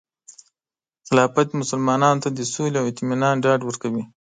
[1.07, 4.03] خلافت مسلمانانو ته د سولې او اطمینان ډاډ ورکوي.